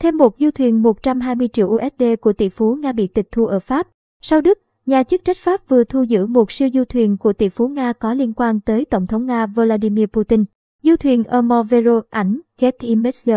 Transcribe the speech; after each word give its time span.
Thêm 0.00 0.16
một 0.16 0.34
du 0.38 0.50
thuyền 0.50 0.82
120 0.82 1.48
triệu 1.48 1.68
USD 1.68 2.04
của 2.20 2.32
tỷ 2.32 2.48
phú 2.48 2.74
Nga 2.74 2.92
bị 2.92 3.06
tịch 3.06 3.28
thu 3.32 3.46
ở 3.46 3.60
Pháp. 3.60 3.88
Sau 4.22 4.40
Đức, 4.40 4.58
nhà 4.86 5.02
chức 5.02 5.24
trách 5.24 5.36
Pháp 5.36 5.68
vừa 5.68 5.84
thu 5.84 6.02
giữ 6.02 6.26
một 6.26 6.52
siêu 6.52 6.68
du 6.74 6.84
thuyền 6.84 7.16
của 7.16 7.32
tỷ 7.32 7.48
phú 7.48 7.68
Nga 7.68 7.92
có 7.92 8.14
liên 8.14 8.32
quan 8.32 8.60
tới 8.60 8.84
Tổng 8.84 9.06
thống 9.06 9.26
Nga 9.26 9.46
Vladimir 9.46 10.06
Putin. 10.06 10.44
Du 10.82 10.96
thuyền 10.96 11.24
Amovero 11.24 12.00
ảnh 12.10 12.40
Getty 12.58 12.88
Images. 12.88 13.28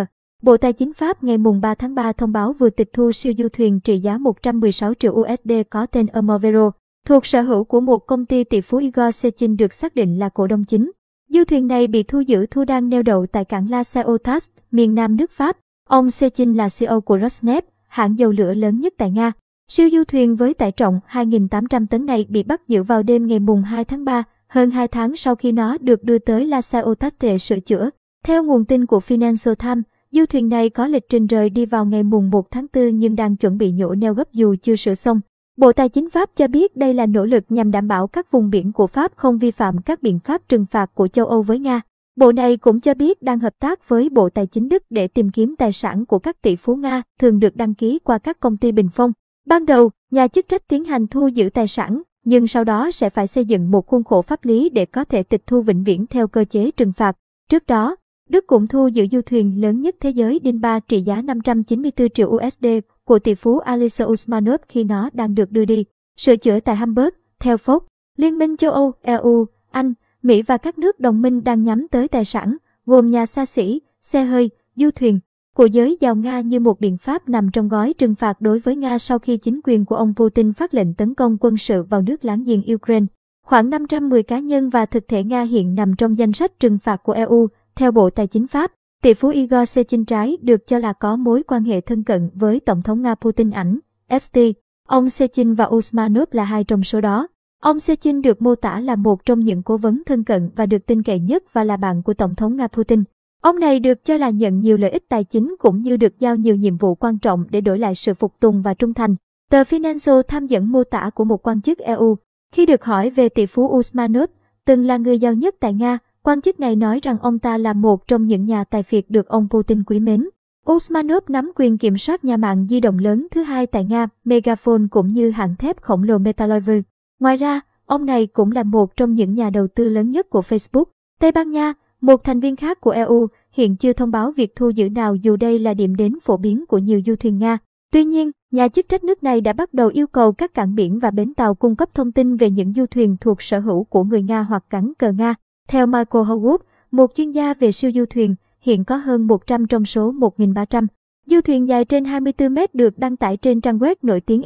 Bộ 0.42 0.58
Tài 0.58 0.74
chính 0.74 0.94
Pháp 0.94 1.24
ngày 1.24 1.38
3 1.62 1.76
tháng 1.76 1.96
3 1.96 2.12
thông 2.12 2.32
báo 2.32 2.54
vừa 2.54 2.70
tịch 2.70 2.94
thu 2.94 3.12
siêu 3.12 3.34
du 3.38 3.48
thuyền 3.54 3.80
trị 3.80 3.98
giá 3.98 4.18
116 4.18 4.94
triệu 4.94 5.14
USD 5.14 5.52
có 5.70 5.86
tên 5.86 6.08
Amovero, 6.08 6.72
thuộc 7.08 7.26
sở 7.26 7.42
hữu 7.42 7.64
của 7.64 7.82
một 7.82 7.98
công 7.98 8.26
ty 8.26 8.44
tỷ 8.44 8.62
phú 8.62 8.78
Igor 8.78 9.16
Sechin 9.16 9.58
được 9.58 9.74
xác 9.74 9.96
định 9.96 10.20
là 10.20 10.30
cổ 10.30 10.48
đông 10.48 10.64
chính. 10.64 10.92
Du 11.30 11.44
thuyền 11.44 11.68
này 11.68 11.88
bị 11.88 12.04
thu 12.04 12.20
giữ 12.20 12.46
thu 12.46 12.64
đang 12.64 12.90
neo 12.90 13.04
đậu 13.04 13.26
tại 13.26 13.46
cảng 13.46 13.70
La 13.70 13.84
Ciotat, 13.84 14.44
miền 14.72 14.96
nam 14.96 15.16
nước 15.16 15.32
Pháp. 15.32 15.58
Ông 15.90 16.12
Sechin 16.12 16.54
là 16.54 16.70
CEO 16.80 17.02
của 17.02 17.18
Rosneft, 17.18 17.62
hãng 17.88 18.20
dầu 18.20 18.32
lửa 18.32 18.54
lớn 18.54 18.80
nhất 18.80 18.94
tại 18.98 19.12
Nga. 19.12 19.32
Siêu 19.68 19.90
du 19.92 20.04
thuyền 20.04 20.36
với 20.36 20.54
tải 20.54 20.72
trọng 20.72 21.00
2.800 21.10 21.86
tấn 21.88 22.06
này 22.06 22.26
bị 22.30 22.44
bắt 22.44 22.68
giữ 22.68 22.84
vào 22.84 23.04
đêm 23.04 23.28
ngày 23.28 23.40
mùng 23.40 23.64
2 23.64 23.86
tháng 23.86 24.06
3, 24.06 24.24
hơn 24.48 24.72
2 24.72 24.88
tháng 24.88 25.16
sau 25.16 25.36
khi 25.36 25.52
nó 25.52 25.78
được 25.78 26.04
đưa 26.04 26.18
tới 26.18 26.46
La 26.46 26.62
Ciotat 26.62 27.14
để 27.22 27.38
sửa 27.38 27.60
chữa. 27.60 27.90
Theo 28.26 28.44
nguồn 28.44 28.66
tin 28.66 28.86
của 28.86 29.00
Financial 29.00 29.56
Times, 29.56 29.84
du 30.12 30.26
thuyền 30.26 30.50
này 30.50 30.70
có 30.70 30.88
lịch 30.88 31.10
trình 31.10 31.28
rời 31.28 31.50
đi 31.50 31.66
vào 31.66 31.86
ngày 31.86 32.04
mùng 32.04 32.30
1 32.30 32.52
tháng 32.52 32.66
4 32.74 32.98
nhưng 32.98 33.16
đang 33.16 33.36
chuẩn 33.36 33.58
bị 33.58 33.72
nhổ 33.72 33.96
neo 33.96 34.14
gấp 34.14 34.34
dù 34.34 34.56
chưa 34.62 34.76
sửa 34.76 34.96
xong. 34.96 35.20
Bộ 35.58 35.72
Tài 35.72 35.90
chính 35.90 36.10
Pháp 36.10 36.30
cho 36.36 36.48
biết 36.48 36.78
đây 36.78 36.94
là 36.94 37.06
nỗ 37.06 37.26
lực 37.26 37.44
nhằm 37.50 37.72
đảm 37.72 37.88
bảo 37.88 38.08
các 38.08 38.32
vùng 38.32 38.50
biển 38.50 38.72
của 38.72 38.88
Pháp 38.88 39.12
không 39.16 39.38
vi 39.38 39.52
phạm 39.52 39.82
các 39.82 40.04
biện 40.04 40.20
pháp 40.20 40.42
trừng 40.50 40.66
phạt 40.72 40.96
của 40.96 41.08
châu 41.08 41.26
Âu 41.26 41.42
với 41.42 41.60
Nga. 41.60 41.82
Bộ 42.16 42.32
này 42.32 42.58
cũng 42.58 42.80
cho 42.80 42.94
biết 42.94 43.22
đang 43.22 43.40
hợp 43.40 43.54
tác 43.60 43.90
với 43.90 44.10
Bộ 44.10 44.30
Tài 44.30 44.48
chính 44.48 44.70
Đức 44.70 44.84
để 44.90 45.08
tìm 45.08 45.30
kiếm 45.30 45.56
tài 45.56 45.74
sản 45.74 46.06
của 46.06 46.20
các 46.20 46.42
tỷ 46.42 46.56
phú 46.56 46.76
Nga 46.76 47.02
thường 47.20 47.40
được 47.40 47.56
đăng 47.56 47.74
ký 47.74 48.00
qua 48.00 48.18
các 48.18 48.40
công 48.40 48.58
ty 48.58 48.72
bình 48.72 48.90
phong. 48.94 49.12
Ban 49.46 49.66
đầu, 49.66 49.92
nhà 50.12 50.28
chức 50.28 50.48
trách 50.48 50.68
tiến 50.68 50.84
hành 50.84 51.08
thu 51.08 51.28
giữ 51.28 51.50
tài 51.54 51.68
sản, 51.68 52.02
nhưng 52.26 52.48
sau 52.48 52.64
đó 52.64 52.92
sẽ 52.92 53.10
phải 53.10 53.28
xây 53.28 53.46
dựng 53.46 53.72
một 53.72 53.88
khuôn 53.88 54.04
khổ 54.04 54.22
pháp 54.22 54.46
lý 54.46 54.70
để 54.70 54.86
có 54.86 55.04
thể 55.04 55.24
tịch 55.24 55.42
thu 55.48 55.62
vĩnh 55.62 55.84
viễn 55.84 56.08
theo 56.08 56.28
cơ 56.28 56.46
chế 56.46 56.72
trừng 56.72 56.94
phạt. 56.94 57.16
Trước 57.50 57.66
đó, 57.68 57.96
Đức 58.30 58.48
cũng 58.48 58.68
thu 58.68 58.88
giữ 58.88 59.08
du 59.12 59.22
thuyền 59.22 59.62
lớn 59.62 59.82
nhất 59.82 59.96
thế 60.00 60.10
giới 60.10 60.40
đinh 60.40 60.62
ba 60.62 60.80
trị 60.80 61.02
giá 61.02 61.22
594 61.22 62.10
triệu 62.10 62.28
USD 62.30 62.66
của 63.06 63.20
tỷ 63.20 63.36
phú 63.36 63.60
Alisa 63.60 64.06
Usmanov 64.06 64.62
khi 64.68 64.84
nó 64.84 65.10
đang 65.14 65.36
được 65.36 65.52
đưa 65.52 65.66
đi, 65.66 65.86
sửa 66.18 66.36
chữa 66.36 66.60
tại 66.60 66.76
Hamburg. 66.76 67.10
Theo 67.40 67.58
Phúc, 67.58 67.84
Liên 68.18 68.38
minh 68.38 68.58
châu 68.58 68.72
Âu, 68.72 68.92
EU, 69.02 69.46
Anh, 69.72 69.94
Mỹ 70.24 70.42
và 70.42 70.58
các 70.58 70.78
nước 70.78 71.00
đồng 71.00 71.22
minh 71.22 71.44
đang 71.44 71.64
nhắm 71.64 71.88
tới 71.88 72.08
tài 72.08 72.26
sản, 72.26 72.58
gồm 72.86 73.10
nhà 73.10 73.26
xa 73.26 73.46
xỉ, 73.46 73.82
xe 74.02 74.24
hơi, 74.24 74.50
du 74.76 74.90
thuyền, 74.96 75.20
của 75.56 75.66
giới 75.66 75.98
giàu 76.02 76.16
Nga 76.16 76.42
như 76.42 76.60
một 76.60 76.80
biện 76.80 76.98
pháp 76.98 77.30
nằm 77.30 77.52
trong 77.52 77.70
gói 77.70 77.94
trừng 77.94 78.16
phạt 78.16 78.42
đối 78.42 78.60
với 78.60 78.76
Nga 78.76 79.00
sau 79.00 79.20
khi 79.20 79.38
chính 79.38 79.60
quyền 79.64 79.86
của 79.86 79.96
ông 79.96 80.14
Putin 80.16 80.54
phát 80.54 80.74
lệnh 80.74 80.94
tấn 80.94 81.14
công 81.14 81.38
quân 81.40 81.58
sự 81.58 81.84
vào 81.84 82.02
nước 82.02 82.26
láng 82.26 82.44
giềng 82.44 82.74
Ukraine. 82.74 83.06
Khoảng 83.46 83.70
510 83.70 84.24
cá 84.24 84.40
nhân 84.40 84.70
và 84.70 84.86
thực 84.86 85.08
thể 85.08 85.24
Nga 85.24 85.42
hiện 85.42 85.76
nằm 85.76 85.96
trong 85.96 86.18
danh 86.18 86.34
sách 86.34 86.60
trừng 86.60 86.80
phạt 86.80 87.04
của 87.04 87.14
EU, 87.14 87.48
theo 87.76 87.92
Bộ 87.92 88.10
Tài 88.10 88.28
chính 88.28 88.48
Pháp. 88.48 88.72
Tỷ 89.02 89.14
phú 89.14 89.30
Igor 89.30 89.70
Sechin 89.70 90.06
trái 90.06 90.38
được 90.42 90.68
cho 90.68 90.80
là 90.80 90.94
có 90.94 91.16
mối 91.16 91.44
quan 91.44 91.64
hệ 91.64 91.82
thân 91.82 92.04
cận 92.04 92.30
với 92.34 92.60
Tổng 92.60 92.82
thống 92.82 93.02
Nga 93.02 93.16
Putin 93.16 93.52
ảnh, 93.52 93.80
FT. 94.10 94.54
Ông 94.88 95.10
Sechin 95.10 95.54
và 95.54 95.66
Usmanov 95.66 96.28
là 96.32 96.44
hai 96.44 96.64
trong 96.64 96.84
số 96.84 97.02
đó. 97.02 97.28
Ông 97.64 97.80
Sechin 97.80 98.22
được 98.22 98.42
mô 98.42 98.56
tả 98.56 98.80
là 98.80 98.96
một 98.96 99.26
trong 99.26 99.40
những 99.40 99.64
cố 99.64 99.78
vấn 99.78 100.02
thân 100.06 100.24
cận 100.24 100.50
và 100.56 100.66
được 100.66 100.86
tin 100.86 101.04
cậy 101.04 101.20
nhất 101.20 101.44
và 101.54 101.64
là 101.64 101.78
bạn 101.78 102.04
của 102.04 102.14
Tổng 102.14 102.36
thống 102.36 102.58
Nga 102.58 102.68
Putin. 102.68 103.04
Ông 103.42 103.60
này 103.60 103.80
được 103.80 104.06
cho 104.06 104.18
là 104.18 104.30
nhận 104.30 104.60
nhiều 104.60 104.78
lợi 104.78 104.92
ích 104.92 105.10
tài 105.10 105.24
chính 105.24 105.56
cũng 105.60 105.78
như 105.78 105.98
được 105.98 106.20
giao 106.20 106.36
nhiều 106.36 106.56
nhiệm 106.56 106.78
vụ 106.78 106.96
quan 106.96 107.20
trọng 107.20 107.46
để 107.50 107.62
đổi 107.62 107.80
lại 107.80 107.96
sự 107.96 108.14
phục 108.14 108.40
tùng 108.40 108.62
và 108.62 108.74
trung 108.74 108.94
thành. 108.94 109.16
Tờ 109.52 109.64
Financial 109.64 110.22
tham 110.22 110.48
dẫn 110.48 110.72
mô 110.72 110.84
tả 110.84 111.10
của 111.16 111.24
một 111.24 111.48
quan 111.48 111.62
chức 111.62 111.78
EU. 111.78 112.18
Khi 112.54 112.66
được 112.66 112.84
hỏi 112.84 113.10
về 113.10 113.30
tỷ 113.30 113.46
phú 113.46 113.68
Usmanov, 113.78 114.30
từng 114.66 114.86
là 114.86 114.98
người 114.98 115.20
giàu 115.20 115.34
nhất 115.34 115.56
tại 115.60 115.74
Nga, 115.74 115.98
quan 116.24 116.42
chức 116.42 116.60
này 116.60 116.76
nói 116.76 117.00
rằng 117.04 117.18
ông 117.22 117.40
ta 117.40 117.58
là 117.58 117.74
một 117.74 118.08
trong 118.08 118.28
những 118.28 118.46
nhà 118.46 118.64
tài 118.64 118.84
phiệt 118.84 119.06
được 119.10 119.28
ông 119.28 119.48
Putin 119.50 119.84
quý 119.84 120.00
mến. 120.00 120.30
Usmanov 120.72 121.24
nắm 121.28 121.52
quyền 121.56 121.78
kiểm 121.78 121.98
soát 121.98 122.24
nhà 122.24 122.38
mạng 122.38 122.68
di 122.70 122.80
động 122.80 123.00
lớn 123.00 123.28
thứ 123.32 123.44
hai 123.44 123.68
tại 123.68 123.86
Nga, 123.86 124.08
Megaphone 124.24 124.84
cũng 124.92 125.08
như 125.08 125.30
hãng 125.30 125.56
thép 125.56 125.82
khổng 125.82 126.04
lồ 126.04 126.18
Metalover. 126.18 126.80
Ngoài 127.24 127.38
ra, 127.38 127.62
ông 127.86 128.06
này 128.06 128.28
cũng 128.28 128.52
là 128.52 128.64
một 128.64 128.96
trong 128.98 129.14
những 129.14 129.34
nhà 129.34 129.50
đầu 129.50 129.68
tư 129.68 129.90
lớn 129.90 130.12
nhất 130.12 130.30
của 130.30 130.42
Facebook. 130.42 130.84
Tây 131.20 131.32
Ban 131.32 131.52
Nha, 131.52 131.74
một 132.02 132.24
thành 132.24 132.40
viên 132.40 132.56
khác 132.56 132.82
của 132.82 132.92
EU, 132.92 133.28
hiện 133.52 133.76
chưa 133.76 133.94
thông 133.94 134.12
báo 134.12 134.32
việc 134.32 134.56
thu 134.56 134.70
giữ 134.70 134.90
nào 134.90 135.16
dù 135.16 135.36
đây 135.36 135.60
là 135.60 135.74
điểm 135.74 135.96
đến 135.96 136.20
phổ 136.20 136.38
biến 136.38 136.66
của 136.66 136.78
nhiều 136.78 137.02
du 137.06 137.16
thuyền 137.16 137.38
Nga. 137.38 137.58
Tuy 137.92 138.04
nhiên, 138.04 138.32
nhà 138.52 138.68
chức 138.68 138.90
trách 138.90 139.04
nước 139.04 139.24
này 139.24 139.42
đã 139.42 139.54
bắt 139.54 139.74
đầu 139.74 139.88
yêu 139.88 140.08
cầu 140.08 140.32
các 140.32 140.54
cảng 140.54 140.76
biển 140.76 141.00
và 141.00 141.12
bến 141.12 141.34
tàu 141.34 141.56
cung 141.56 141.76
cấp 141.76 141.90
thông 141.94 142.12
tin 142.12 142.36
về 142.36 142.50
những 142.50 142.74
du 142.74 142.86
thuyền 142.86 143.18
thuộc 143.22 143.42
sở 143.42 143.60
hữu 143.60 143.84
của 143.84 144.04
người 144.04 144.22
Nga 144.22 144.42
hoặc 144.42 144.64
cắn 144.70 144.94
cờ 145.00 145.12
Nga. 145.12 145.36
Theo 145.68 145.86
Michael 145.86 146.26
Howard, 146.26 146.58
một 146.92 147.12
chuyên 147.16 147.32
gia 147.32 147.54
về 147.54 147.72
siêu 147.72 147.92
du 147.96 148.06
thuyền, 148.10 148.36
hiện 148.62 148.84
có 148.84 148.96
hơn 148.96 149.28
100 149.28 149.68
trong 149.68 149.86
số 149.86 150.14
1.300. 150.14 150.88
Du 151.26 151.42
thuyền 151.42 151.68
dài 151.68 151.86
trên 151.86 152.06
24 152.06 152.54
mét 152.54 152.76
được 152.76 152.98
đăng 152.98 153.18
tải 153.18 153.38
trên 153.38 153.62
trang 153.62 153.80
web 153.80 153.96
nổi 154.02 154.22
tiếng 154.22 154.44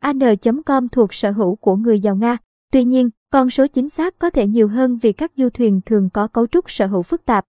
An.com 0.00 0.88
thuộc 0.88 1.14
sở 1.14 1.30
hữu 1.30 1.56
của 1.56 1.76
người 1.76 2.00
giàu 2.00 2.16
Nga. 2.16 2.36
Tuy 2.72 2.84
nhiên, 2.84 3.10
con 3.32 3.50
số 3.50 3.66
chính 3.66 3.88
xác 3.88 4.18
có 4.18 4.30
thể 4.30 4.46
nhiều 4.46 4.68
hơn 4.68 4.96
vì 4.96 5.12
các 5.12 5.32
du 5.36 5.48
thuyền 5.48 5.80
thường 5.86 6.10
có 6.10 6.28
cấu 6.28 6.46
trúc 6.46 6.70
sở 6.70 6.86
hữu 6.86 7.02
phức 7.02 7.24
tạp. 7.24 7.44